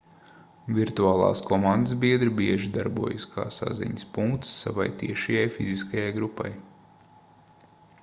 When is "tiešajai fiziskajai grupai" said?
5.03-6.53